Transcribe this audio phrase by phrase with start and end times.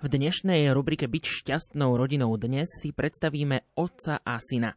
[0.00, 4.72] V dnešnej rubrike Byť šťastnou rodinou dnes si predstavíme otca a syna.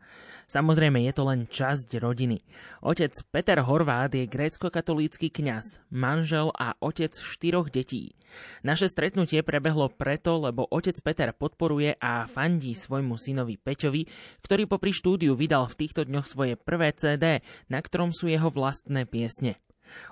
[0.52, 2.44] Samozrejme je to len časť rodiny.
[2.84, 8.20] Otec Peter Horvát je grécko-katolícky kňaz, manžel a otec štyroch detí.
[8.68, 14.04] Naše stretnutie prebehlo preto, lebo otec Peter podporuje a fandí svojmu synovi Peťovi,
[14.44, 17.40] ktorý popri štúdiu vydal v týchto dňoch svoje prvé CD,
[17.72, 19.56] na ktorom sú jeho vlastné piesne.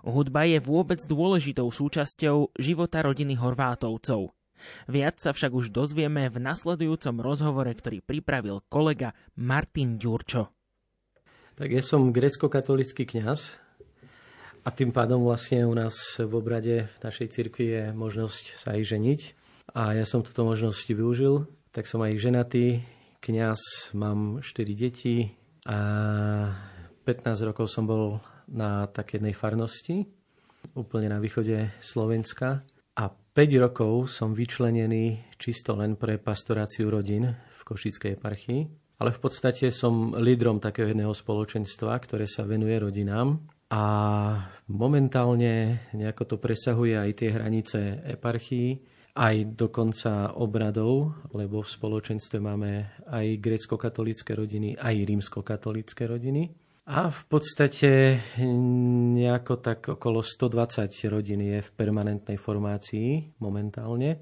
[0.08, 4.32] Hudba je vôbec dôležitou súčasťou života rodiny Horvátovcov.
[4.90, 10.52] Viac sa však už dozvieme v nasledujúcom rozhovore, ktorý pripravil kolega Martin Ďurčo.
[11.60, 13.62] Tak ja som grecko-katolický kňaz
[14.62, 18.82] a tým pádom vlastne u nás v obrade v našej cirkvi je možnosť sa aj
[18.94, 19.22] ženiť.
[19.78, 22.84] A ja som túto možnosť využil, tak som aj ženatý,
[23.24, 25.32] kňaz, mám 4 deti
[25.66, 26.52] a
[27.06, 28.20] 15 rokov som bol
[28.52, 30.06] na takej farnosti,
[30.76, 32.62] úplne na východe Slovenska.
[33.00, 38.62] A 5 rokov som vyčlenený čisto len pre pastoráciu rodín v Košickej eparchii.
[39.02, 43.42] Ale v podstate som lídrom takého jedného spoločenstva, ktoré sa venuje rodinám.
[43.72, 43.84] A
[44.68, 48.70] momentálne nejako to presahuje aj tie hranice eparchii,
[49.18, 56.61] aj dokonca obradov, lebo v spoločenstve máme aj grecko-katolické rodiny, aj rímsko-katolické rodiny.
[56.90, 64.18] A v podstate nejako tak okolo 120 rodín je v permanentnej formácii momentálne,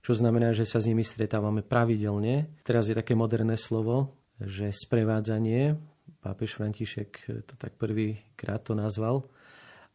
[0.00, 2.48] čo znamená, že sa s nimi stretávame pravidelne.
[2.64, 5.76] Teraz je také moderné slovo, že sprevádzanie,
[6.24, 7.10] pápež František
[7.44, 9.28] to tak prvýkrát to nazval.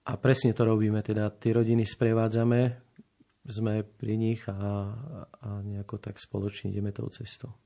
[0.05, 2.61] A presne to robíme, teda tie rodiny sprevádzame,
[3.43, 4.91] sme pri nich a,
[5.43, 7.62] a nejako tak spoločne ideme tou cestou.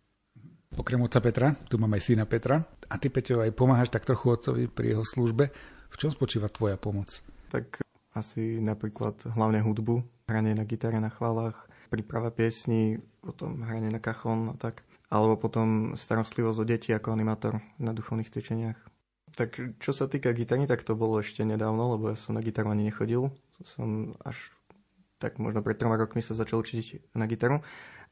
[0.78, 2.62] Okrem otca Petra, tu máme aj syna Petra.
[2.86, 5.50] A ty, Peťo, aj pomáhaš tak trochu otcovi pri jeho službe.
[5.90, 7.26] V čom spočíva tvoja pomoc?
[7.50, 7.82] Tak
[8.14, 14.54] asi napríklad hlavne hudbu, hranie na gitare na chválach, príprava piesní, potom hranie na kachon
[14.54, 14.86] a tak.
[15.10, 18.78] Alebo potom starostlivosť o deti ako animátor na duchovných cvičeniach.
[19.34, 22.70] Tak čo sa týka gitary, tak to bolo ešte nedávno, lebo ja som na gitaru
[22.70, 23.34] ani nechodil.
[23.66, 24.54] Som až
[25.18, 27.66] tak možno pred troma rokmi sa začal učiť na gitaru.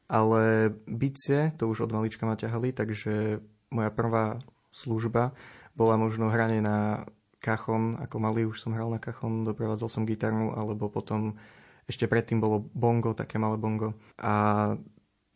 [0.06, 3.42] Ale bicie, to už od malička ma ťahali, takže
[3.74, 4.38] moja prvá
[4.70, 5.34] služba
[5.74, 7.04] bola možno hranie na
[7.42, 11.36] kachon, ako malý už som hral na kachon, doprevádzal som gitaru, alebo potom
[11.86, 13.94] ešte predtým bolo bongo, také malé bongo.
[14.18, 14.74] A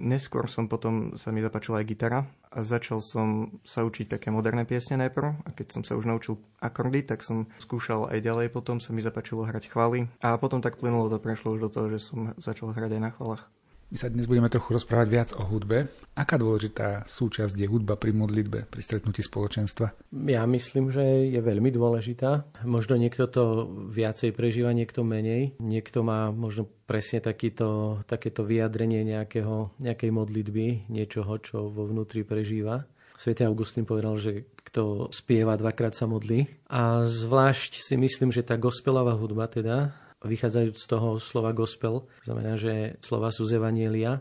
[0.01, 2.21] neskôr som potom, sa mi zapáčila aj gitara
[2.51, 6.41] a začal som sa učiť také moderné piesne najprv a keď som sa už naučil
[6.59, 10.81] akordy, tak som skúšal aj ďalej potom, sa mi zapáčilo hrať chvály a potom tak
[10.81, 13.45] plynulo to prešlo už do toho, že som začal hrať aj na chválach.
[13.91, 15.91] My sa dnes budeme trochu rozprávať viac o hudbe.
[16.15, 20.15] Aká dôležitá súčasť je hudba pri modlitbe, pri stretnutí spoločenstva?
[20.31, 22.47] Ja myslím, že je veľmi dôležitá.
[22.63, 25.59] Možno niekto to viacej prežíva, niekto menej.
[25.59, 32.87] Niekto má možno presne takýto, takéto vyjadrenie nejakého, nejakej modlitby, niečoho, čo vo vnútri prežíva.
[33.19, 36.47] Svetý Augustín povedal, že kto spieva, dvakrát sa modlí.
[36.71, 42.61] A zvlášť si myslím, že tá gospelová hudba teda vychádzajúc z toho slova gospel, znamená,
[42.61, 44.21] že slova sú z Evanielia,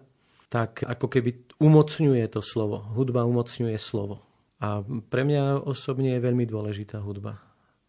[0.50, 2.82] tak ako keby umocňuje to slovo.
[2.96, 4.24] Hudba umocňuje slovo.
[4.60, 7.40] A pre mňa osobne je veľmi dôležitá hudba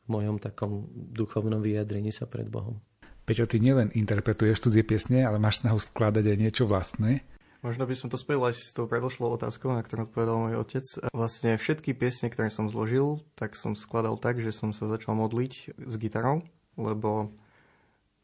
[0.06, 2.78] v mojom takom duchovnom vyjadrení sa pred Bohom.
[3.26, 7.22] Peťo, ty nielen interpretuješ cudzie piesne, ale máš snahu skladať aj niečo vlastné.
[7.60, 10.84] Možno by som to spojil aj s tou predošlou otázkou, na ktorú odpovedal môj otec.
[11.12, 15.76] Vlastne všetky piesne, ktoré som zložil, tak som skladal tak, že som sa začal modliť
[15.76, 16.40] s gitarou,
[16.80, 17.36] lebo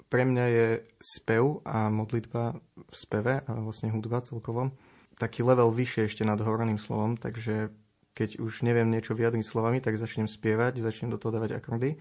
[0.06, 0.66] pre mňa je
[1.02, 4.70] spev a modlitba v speve a vlastne hudba celkovo
[5.16, 7.72] taký level vyššie ešte nad hovorným slovom, takže
[8.16, 12.00] keď už neviem niečo vyjadriť slovami, tak začnem spievať, začnem do toho dávať akordy.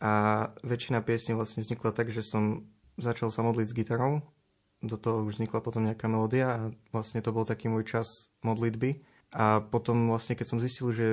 [0.00, 2.68] A väčšina piesní vlastne vznikla tak, že som
[3.00, 4.24] začal sa modliť s gitarou,
[4.84, 6.60] do toho už vznikla potom nejaká melódia a
[6.92, 9.00] vlastne to bol taký môj čas modlitby.
[9.32, 11.06] A potom vlastne, keď som zistil, že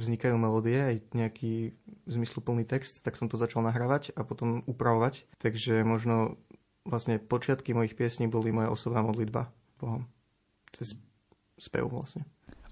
[0.00, 1.76] vznikajú melódie, aj nejaký
[2.08, 5.28] zmysluplný text, tak som to začal nahrávať a potom upravovať.
[5.36, 6.40] Takže možno
[6.88, 10.08] vlastne počiatky mojich piesní boli moja osobná modlitba Bohom.
[10.72, 10.96] Cez
[11.60, 12.24] spev vlastne.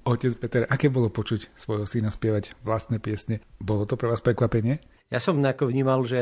[0.09, 3.45] Otec Peter, aké bolo počuť svojho syna spievať vlastné piesne?
[3.61, 4.81] Bolo to pre vás prekvapenie?
[5.09, 6.21] Ja som ako vnímal, že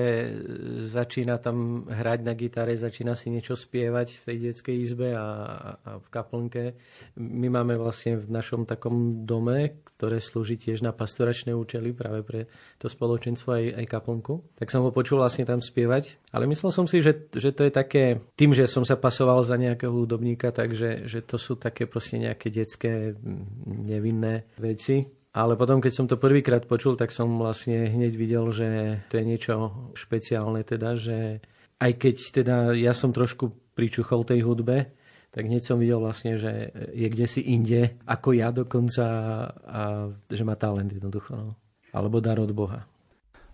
[0.86, 5.26] začína tam hrať na gitare, začína si niečo spievať v tej detskej izbe a,
[5.74, 6.78] a v kaplnke.
[7.18, 12.40] My máme vlastne v našom takom dome, ktoré slúži tiež na pastoračné účely práve pre
[12.78, 14.54] to spoločenstvo aj, aj kaplnku.
[14.54, 16.22] Tak som ho počul vlastne tam spievať.
[16.30, 19.58] Ale myslel som si, že, že to je také, tým, že som sa pasoval za
[19.58, 23.18] nejakého hudobníka, takže že to sú také proste nejaké detské
[23.66, 29.00] nevinné veci Ale potom, keď som to prvýkrát počul, tak som vlastne hneď videl, že
[29.12, 29.54] to je niečo
[29.92, 31.44] špeciálne, teda, že
[31.76, 34.96] aj keď teda ja som trošku pričuchol tej hudbe,
[35.28, 39.04] tak hneď som videl vlastne, že je kde si inde, ako ja dokonca,
[39.52, 41.36] a že má talent jednoducho.
[41.36, 41.52] No.
[41.92, 42.88] Alebo dar od Boha.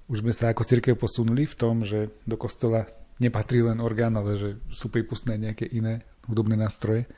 [0.06, 2.86] Už sme sa ako církev posunuli v tom, že do kostola
[3.18, 7.10] nepatrí len orgán, ale že sú pripustné nejaké iné hudobné nástroje.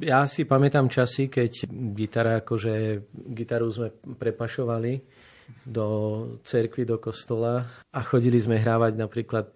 [0.00, 3.88] Ja si pamätám časy, keď gitara, akože gitaru sme
[4.18, 5.00] prepašovali
[5.66, 5.86] do
[6.46, 9.48] cerkvy, do kostola a chodili sme hrávať napríklad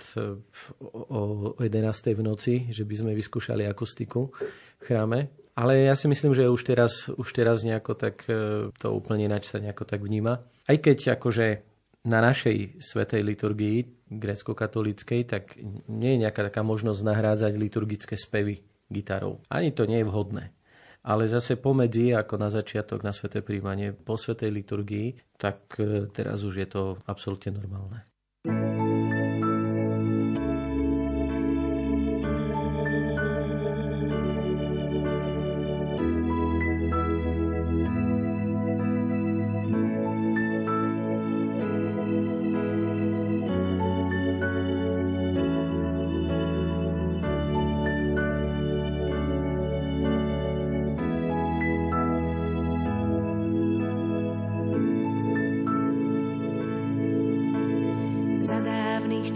[0.91, 2.19] o 11.
[2.19, 4.35] v noci, že by sme vyskúšali akustiku
[4.81, 5.31] v chráme.
[5.55, 9.55] Ale ja si myslím, že už teraz, už teraz nejako tak e, to úplne ináč
[9.55, 10.43] sa nejako tak vníma.
[10.43, 11.63] Aj keď akože
[12.11, 15.55] na našej svetej liturgii grécko-katolíckej, tak
[15.87, 19.41] nie je nejaká taká možnosť nahrádzať liturgické spevy gitarou.
[19.49, 20.45] Ani to nie je vhodné.
[21.05, 26.41] Ale zase pomedzi, ako na začiatok, na sveté príjmanie, po svetej liturgii, tak e, teraz
[26.49, 28.01] už je to absolútne normálne.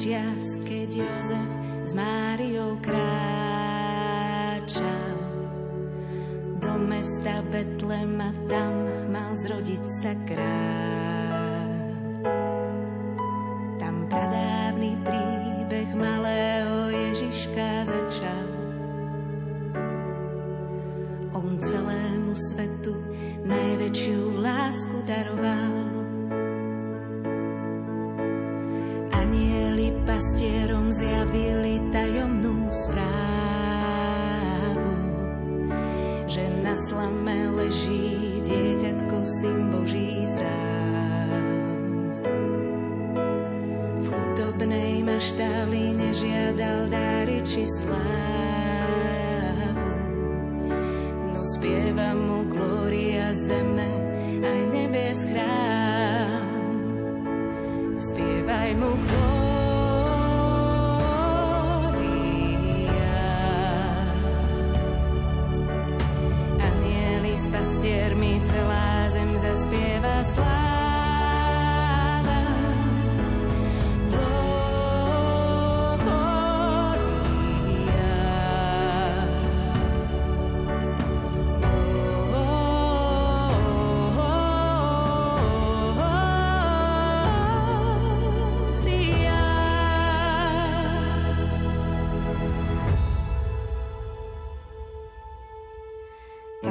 [0.08, 1.50] čias, keď Jozef
[1.84, 3.20] s Máriou kráčal
[6.64, 10.97] do mesta Betlema, tam mal zrodiť sa kráľ.
[31.28, 33.12] slavili tajomnú správu,
[36.24, 41.68] že na slame leží dieťatko, syn Boží sám.
[44.00, 48.08] V chudobnej maštali nežiadal dáry či slávu,
[51.36, 53.92] no spieva mu glória zeme
[54.40, 56.72] aj nebies chrám.
[58.00, 59.27] Spievaj mu glória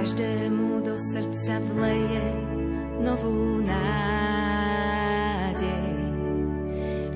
[0.07, 2.31] každému do srdca vleje
[3.03, 3.75] novú nádej,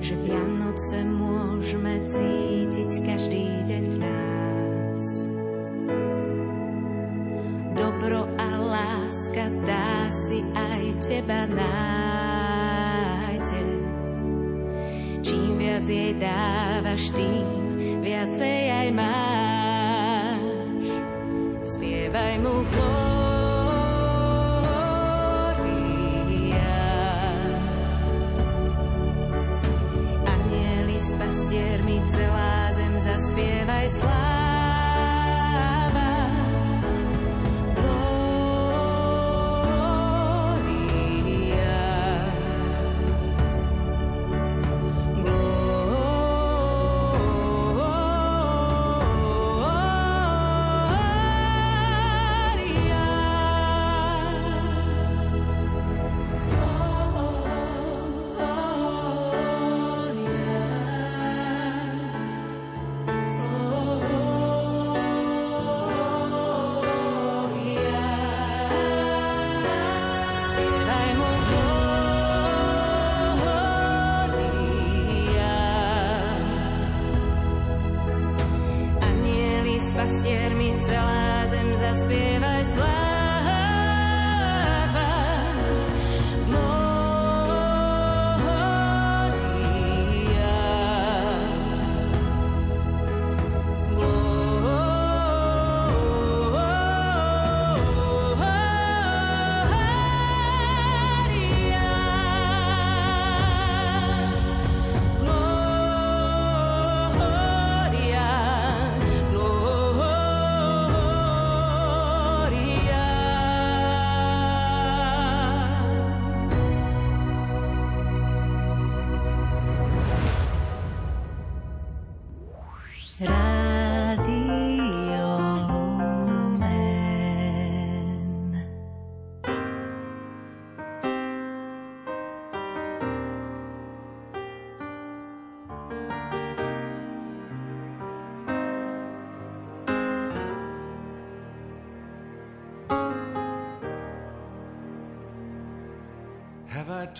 [0.04, 2.31] že Vianoce môžeme cítiť.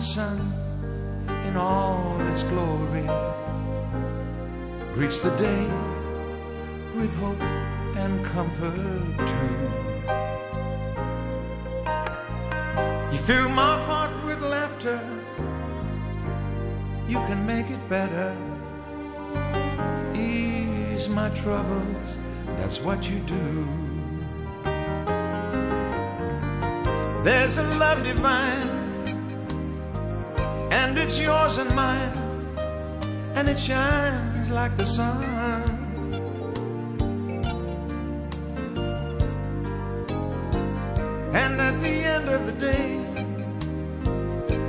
[0.00, 0.52] sun
[1.48, 3.06] in all its glory
[4.94, 5.66] greets the day
[6.94, 7.40] with hope
[7.96, 8.74] and comfort
[9.32, 9.70] true.
[13.12, 15.00] You fill my heart with laughter,
[17.08, 18.36] you can make it better.
[20.14, 22.16] Ease my troubles,
[22.58, 23.66] that's what you do.
[27.24, 28.75] There's a love divine,
[30.86, 32.12] and it's yours and mine,
[33.34, 35.24] and it shines like the sun.
[41.42, 42.88] And at the end of the day,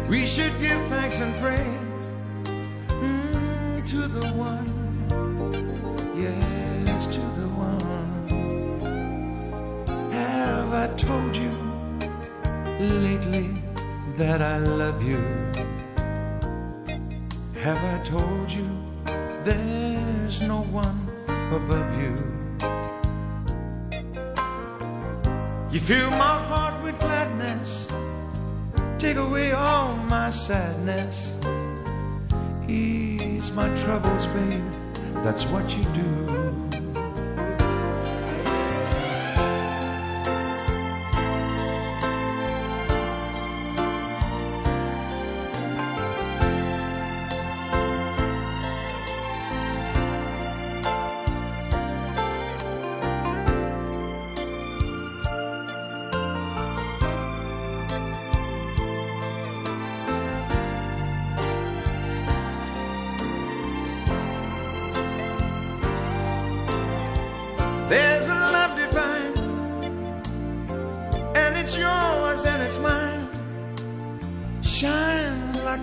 [0.10, 1.66] we should give thanks and pray
[3.04, 4.68] mm, to the one,
[6.24, 8.10] yes, to the one.
[10.12, 11.52] Have I told you
[12.80, 13.50] lately
[14.18, 15.22] that I love you?
[17.68, 18.64] Have I told you
[19.44, 21.10] there's no one
[21.52, 22.14] above you?
[25.70, 27.90] You fill my heart with gladness,
[28.98, 31.36] take away all my sadness,
[32.70, 34.64] ease my troubles, babe.
[35.26, 36.47] That's what you do.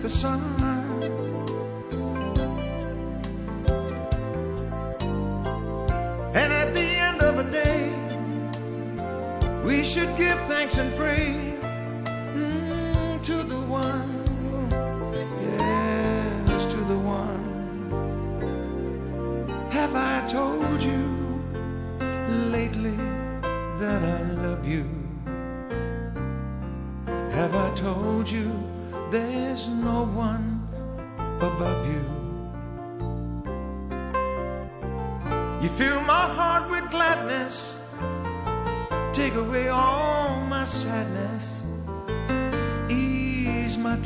[0.04, 0.63] The sun.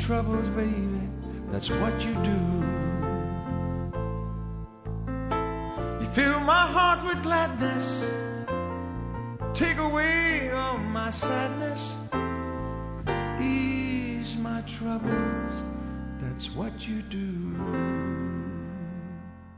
[0.09, 1.07] Troubles, baby.
[1.51, 2.39] That's what you do.
[6.01, 8.09] You fill my heart with gladness,
[9.53, 11.95] take away all my sadness,
[13.39, 15.53] ease my troubles.
[16.19, 18.28] That's what you do.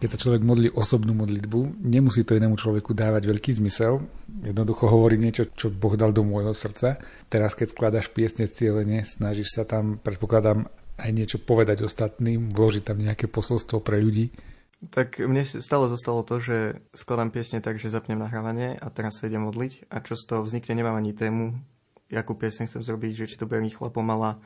[0.02, 4.02] Keď sa človek modlí osobnú modlitbu, nemusí to inému človeku dávať veľký zmysel.
[4.42, 6.98] Jednoducho hovorí niečo, čo Boh dal do môjho srdca.
[7.30, 10.66] Teraz, keď skladaš piesne cieľene, snažíš sa tam, predpokladám,
[10.98, 14.34] aj niečo povedať ostatným, vložiť tam nejaké posolstvo pre ľudí.
[14.90, 19.30] Tak mne stále zostalo to, že skladám piesne tak, že zapnem nahrávanie a teraz sa
[19.30, 21.54] idem modliť a čo z toho vznikne, nemám ani tému,
[22.10, 24.42] akú piesne chcem zrobiť, že či to bude rýchla, pomala,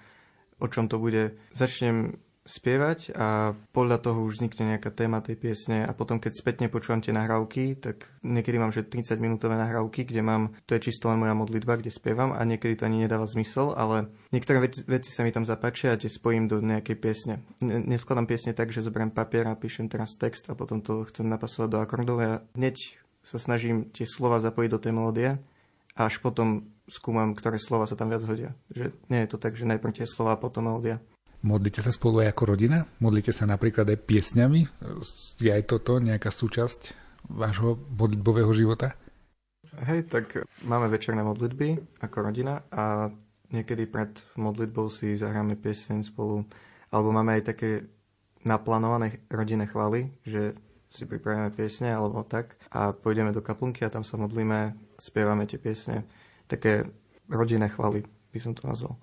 [0.60, 1.40] o čom to bude.
[1.56, 6.70] Začnem spievať a podľa toho už vznikne nejaká téma tej piesne a potom keď spätne
[6.70, 11.10] počúvam tie nahrávky, tak niekedy mám že 30 minútové nahrávky, kde mám, to je čisto
[11.10, 15.10] len moja modlitba, kde spievam a niekedy to ani nedáva zmysel, ale niektoré veci, veci
[15.10, 17.42] sa mi tam zapáčia a tie spojím do nejakej piesne.
[17.66, 21.70] Neskladám piesne tak, že zoberiem papier a píšem teraz text a potom to chcem napasovať
[21.74, 25.30] do akordov a hneď sa snažím tie slova zapojiť do tej melódie
[25.98, 28.54] a až potom skúmam, ktoré slova sa tam viac hodia.
[28.70, 31.02] Že nie je to tak, že najprv tie slova a potom melódia.
[31.42, 32.86] Modlíte sa spolu aj ako rodina?
[33.04, 34.62] Modlíte sa napríklad aj piesňami?
[35.42, 36.96] Je aj toto nejaká súčasť
[37.28, 38.94] vášho modlitbového života?
[39.84, 43.12] Hej, tak máme večerné modlitby ako rodina a
[43.52, 46.48] niekedy pred modlitbou si zahráme pieseň spolu,
[46.90, 47.70] alebo máme aj také
[48.46, 50.56] naplánované rodinné chvály, že
[50.88, 55.60] si pripravíme piesne alebo tak a pôjdeme do kaplnky a tam sa modlíme, spievame tie
[55.60, 56.08] piesne.
[56.48, 56.88] Také
[57.28, 58.96] rodinné chvály by som to nazval.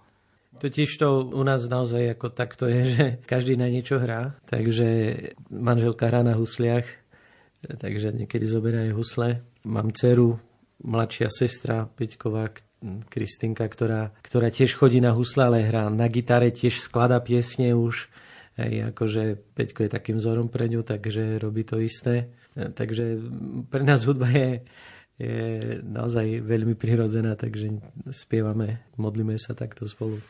[0.61, 4.89] Totiž to u nás naozaj ako takto je, že každý na niečo hrá, takže
[5.49, 6.87] manželka hrá na husliach,
[7.81, 9.43] takže niekedy zoberajú husle.
[9.65, 10.39] Mám dceru,
[10.83, 12.51] mladšia sestra Peťková,
[13.07, 18.11] Kristinka, ktorá, ktorá tiež chodí na husle, ale hrá na gitare, tiež skladá piesne už.
[18.59, 22.35] Hej, akože Peťko je takým vzorom pre ňu, takže robí to isté.
[22.53, 23.23] Takže
[23.71, 24.67] pre nás hudba je,
[25.17, 25.37] je
[25.87, 27.81] naozaj veľmi prirodzená, takže
[28.11, 30.21] spievame, modlíme sa takto spolu.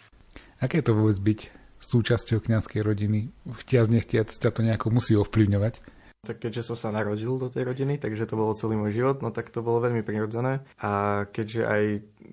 [0.62, 1.40] Aké je to vôbec byť
[1.83, 3.35] súčasťou kňazskej rodiny?
[3.66, 5.83] Chtiac nechtiac ťa to nejako musí ovplyvňovať?
[6.23, 9.35] Tak keďže som sa narodil do tej rodiny, takže to bolo celý môj život, no
[9.35, 10.62] tak to bolo veľmi prirodzené.
[10.78, 11.83] A keďže aj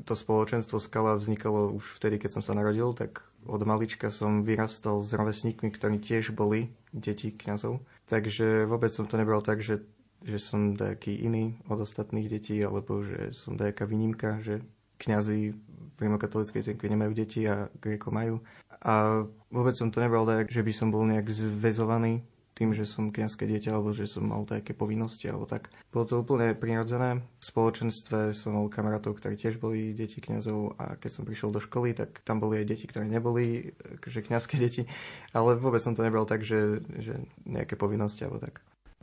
[0.06, 5.02] to spoločenstvo Skala vznikalo už vtedy, keď som sa narodil, tak od malička som vyrastal
[5.02, 7.82] s rovesníkmi, ktorí tiež boli deti kňazov.
[8.14, 9.82] Takže vôbec som to nebral tak, že,
[10.22, 14.62] že som nejaký iný od ostatných detí, alebo že som nejaká výnimka, že
[15.02, 15.58] kňazi
[16.00, 18.40] rimokatolíckej cirkvi nemajú deti a Greko majú.
[18.80, 22.24] A vôbec som to nebral tak, že by som bol nejak zväzovaný
[22.60, 25.72] tým, že som kniazské dieťa, alebo že som mal také povinnosti, alebo tak.
[25.96, 27.24] Bolo to úplne prirodzené.
[27.40, 31.64] V spoločenstve som mal kamarátov, ktorí tiež boli deti kňazov a keď som prišiel do
[31.64, 33.72] školy, tak tam boli aj deti, ktoré neboli
[34.04, 34.84] že kniazské deti,
[35.32, 37.16] ale vôbec som to nebral tak, že, že
[37.48, 38.60] nejaké povinnosti alebo tak.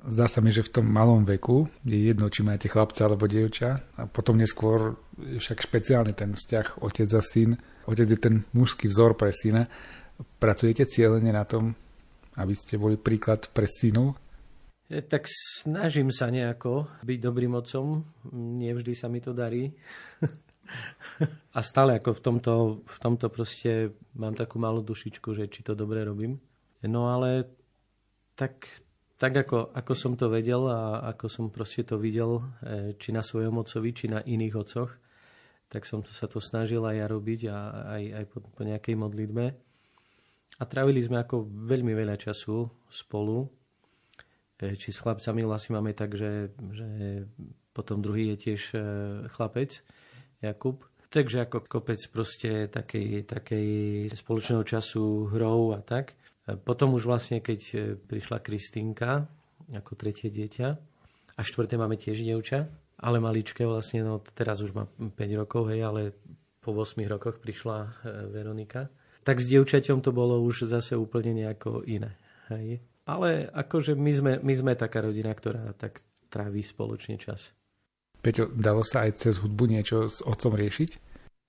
[0.07, 3.83] Zdá sa mi, že v tom malom veku je jedno, či máte chlapca alebo dievča
[3.99, 7.59] a potom neskôr je však špeciálny ten vzťah otec a syn.
[7.91, 9.67] Otec je ten mužský vzor pre syna.
[10.39, 11.75] Pracujete cieľene na tom,
[12.39, 14.15] aby ste boli príklad pre synu?
[14.87, 18.07] E, tak snažím sa nejako byť dobrým otcom.
[18.63, 19.75] Nevždy sa mi to darí.
[21.57, 25.79] A stále ako v tomto, v tomto proste mám takú malú dušičku, že či to
[25.79, 26.39] dobre robím.
[26.87, 27.47] No ale
[28.35, 28.67] tak,
[29.17, 33.25] tak ako, ako som to vedel a ako som proste to videl, e, či na
[33.25, 34.93] svojom ocovi, či na iných ococh,
[35.73, 37.59] tak som to, sa to snažil aj ja robiť a
[37.97, 39.45] aj, aj po, po nejakej modlitbe.
[40.57, 43.49] A trávili sme ako veľmi veľa času spolu.
[44.61, 46.89] E, či s chlapcami vlastne máme tak, že, že
[47.73, 48.79] potom druhý je tiež e,
[49.33, 49.81] chlapec,
[50.45, 50.85] Jakub.
[51.09, 53.69] Takže ako kopec proste takej, takej
[54.13, 56.13] spoločného času hrou a tak.
[56.47, 57.61] E, potom už vlastne, keď
[58.07, 59.27] prišla Kristýnka
[59.75, 60.69] ako tretie dieťa
[61.37, 62.71] a štvrté máme tiež dievča,
[63.03, 66.15] ale maličké vlastne, no teraz už má 5 rokov, hej, ale
[66.63, 68.87] po 8 rokoch prišla Veronika
[69.27, 72.15] tak s dievčaťom to bolo už zase úplne nejako iné.
[72.47, 72.79] Hej.
[73.11, 75.99] Ale akože my sme, my sme taká rodina, ktorá tak
[76.31, 77.51] tráví spoločne čas.
[78.23, 80.91] Peťo, dalo sa aj cez hudbu niečo s otcom riešiť?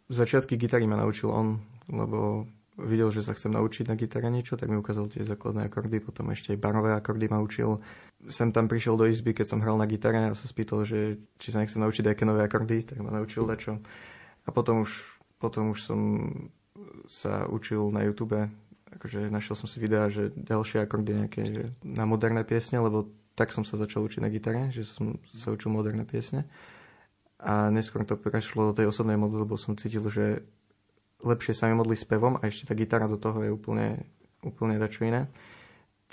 [0.10, 1.62] Začiatky gitary ma naučil on,
[1.94, 5.98] lebo videl, že sa chcem naučiť na gitare niečo, tak mi ukázal tie základné akordy,
[5.98, 7.82] potom ešte aj barové akordy ma učil.
[8.30, 11.50] Sem tam prišiel do izby, keď som hral na gitare a sa spýtal, že či
[11.50, 13.82] sa nechcem naučiť nejaké nové akordy, tak ma naučil dačo.
[14.46, 15.04] A potom už,
[15.42, 16.00] potom už som
[17.10, 18.38] sa učil na YouTube,
[18.94, 23.54] akože našiel som si videá, že ďalšie akordy nejaké, že na moderné piesne, lebo tak
[23.54, 26.50] som sa začal učiť na gitare, že som sa učil moderné piesne.
[27.38, 30.42] A neskôr to prešlo do tej osobnej modly, lebo som cítil, že
[31.24, 34.06] lepšie sa mi modli s pevom a ešte tá gitara do toho je úplne,
[34.46, 35.30] úplne dačo iné.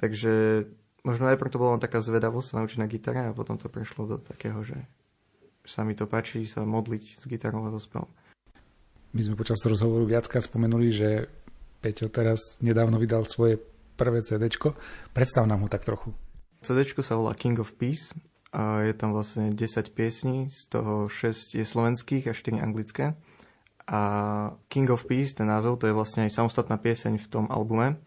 [0.00, 0.64] Takže
[1.04, 4.16] možno najprv to bola taká zvedavosť sa naučiť na gitare a potom to prešlo do
[4.18, 4.76] takého, že
[5.64, 8.08] sa mi to páči sa modliť s gitarou a so spevom.
[9.14, 11.08] My sme počas rozhovoru viackrát spomenuli, že
[11.78, 13.60] Peťo teraz nedávno vydal svoje
[13.94, 14.50] prvé CD.
[15.14, 16.10] Predstav nám ho tak trochu.
[16.64, 18.16] CD sa volá King of Peace
[18.50, 23.12] a je tam vlastne 10 piesní, z toho 6 je slovenských a 4 anglické.
[23.84, 24.00] A
[24.72, 28.00] King of Peace, ten názov, to je vlastne aj samostatná pieseň v tom albume.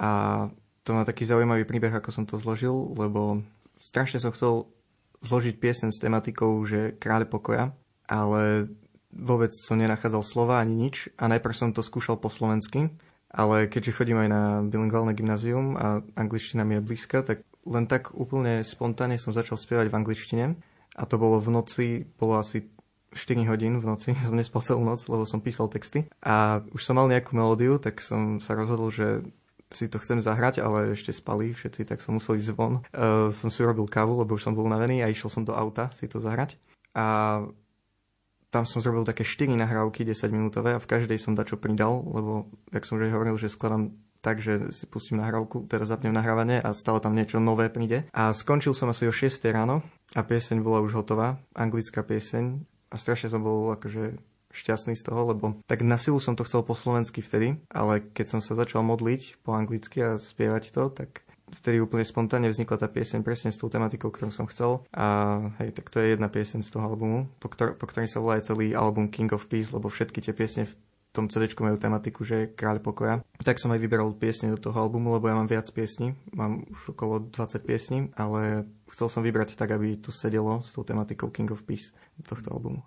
[0.00, 0.48] A
[0.80, 3.44] to má taký zaujímavý príbeh, ako som to zložil, lebo
[3.76, 4.72] strašne som chcel
[5.20, 7.76] zložiť piesen s tematikou, že kráľ pokoja,
[8.08, 8.72] ale
[9.12, 12.88] vôbec som nenachádzal slova ani nič a najprv som to skúšal po slovensky,
[13.28, 18.16] ale keďže chodím aj na bilingválne gymnázium a angličtina mi je blízka, tak len tak
[18.16, 20.46] úplne spontánne som začal spievať v angličtine
[20.96, 22.64] a to bolo v noci, bolo asi
[23.12, 26.96] 4 hodín v noci, som nespal celú noc, lebo som písal texty a už som
[26.98, 29.26] mal nejakú melódiu, tak som sa rozhodol, že
[29.70, 32.82] si to chcem zahrať, ale ešte spali všetci, tak som musel ísť von.
[32.90, 35.94] Uh, som si urobil kávu, lebo už som bol unavený a išiel som do auta
[35.94, 36.58] si to zahrať.
[36.90, 37.38] A
[38.50, 42.50] tam som zrobil také 4 nahrávky 10 minútové a v každej som dačo pridal, lebo,
[42.74, 46.76] jak som už hovoril, že skladám tak, že si pustím nahrávku, teraz zapnem nahrávanie a
[46.76, 48.04] stále tam niečo nové príde.
[48.12, 49.80] A skončil som asi o 6 ráno
[50.12, 54.18] a pieseň bola už hotová, anglická pieseň a strašne som bol akože
[54.50, 58.36] šťastný z toho, lebo tak na silu som to chcel po slovensky vtedy, ale keď
[58.36, 62.88] som sa začal modliť po anglicky a spievať to, tak vtedy úplne spontánne vznikla tá
[62.90, 64.86] pieseň presne s tou tematikou, ktorú som chcel.
[64.94, 68.22] A hej, tak to je jedna pieseň z toho albumu, po, ktor- po ktorej sa
[68.22, 70.74] volá aj celý album King of Peace, lebo všetky tie piesne v
[71.10, 73.14] tom CD majú tematiku, že je kráľ pokoja.
[73.42, 76.94] Tak som aj vyberal piesne do toho albumu, lebo ja mám viac piesní, mám už
[76.94, 81.50] okolo 20 piesní, ale chcel som vybrať tak, aby to sedelo s tou tematikou King
[81.50, 81.90] of Peace
[82.22, 82.86] tohto albumu.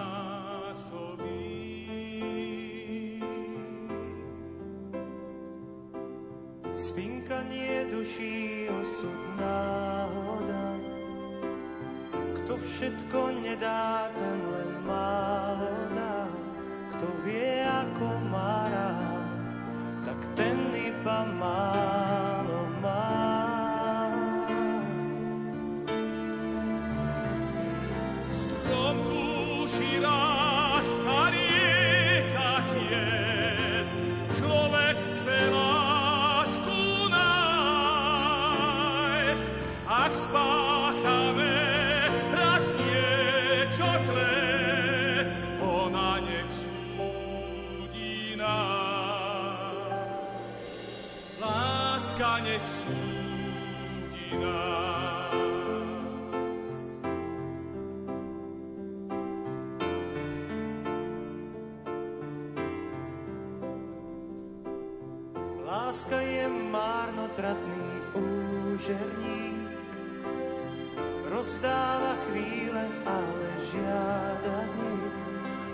[71.91, 74.99] rozdáva chvíle, ale žiada dní,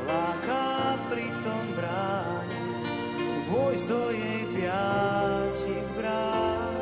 [0.08, 2.66] láká pritom bráni,
[3.46, 6.76] vojsť do jej piatich brán.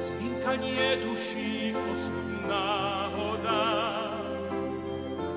[0.00, 3.64] Zmínkanie duší osud náhoda,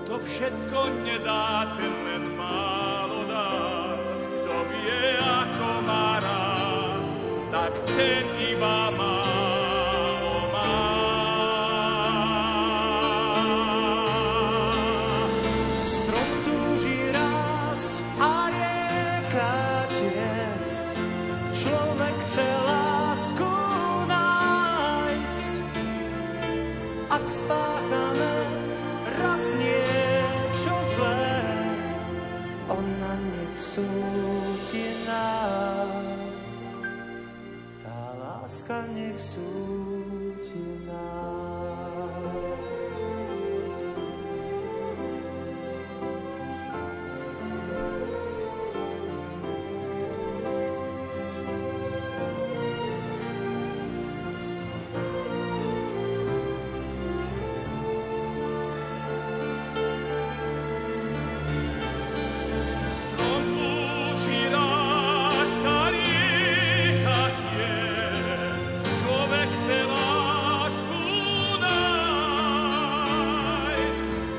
[0.08, 2.07] to všetko nedá ten
[32.70, 36.27] ona nech súdi nás
[38.68, 39.87] láska nech súti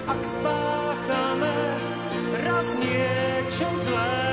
[0.09, 1.57] ak spáchame
[2.41, 4.25] raz niečo zlé,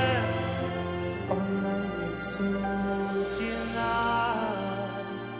[1.28, 5.32] on len nech súdi nás.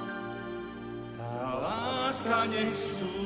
[1.17, 3.26] Tá láska nech súdi